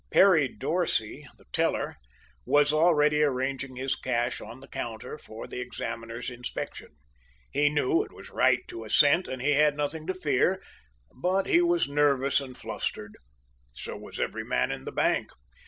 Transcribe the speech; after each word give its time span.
Perry 0.09 0.47
Dorsey, 0.47 1.27
the 1.37 1.45
teller, 1.53 1.97
was 2.43 2.73
already 2.73 3.21
arranging 3.21 3.75
his 3.75 3.95
cash 3.95 4.41
on 4.41 4.59
the 4.59 4.67
counter 4.67 5.15
for 5.19 5.45
the 5.45 5.59
examiner's 5.61 6.31
inspection. 6.31 6.95
He 7.51 7.69
knew 7.69 8.01
it 8.01 8.11
was 8.11 8.31
right 8.31 8.67
to 8.69 8.83
a 8.83 8.89
cent, 8.89 9.27
and 9.27 9.43
he 9.43 9.51
had 9.51 9.77
nothing 9.77 10.07
to 10.07 10.15
fear, 10.15 10.59
but 11.15 11.45
he 11.45 11.61
was 11.61 11.87
nervous 11.87 12.39
and 12.41 12.57
flustered. 12.57 13.15
So 13.75 13.95
was 13.95 14.19
every 14.19 14.43
man 14.43 14.71
in 14.71 14.85
the 14.85 14.91
bank. 14.91 15.33